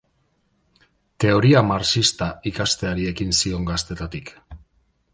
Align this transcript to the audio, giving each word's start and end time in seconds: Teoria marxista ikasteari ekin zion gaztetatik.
Teoria 1.25 1.61
marxista 1.69 2.31
ikasteari 2.53 3.09
ekin 3.13 3.39
zion 3.43 3.71
gaztetatik. 3.73 4.37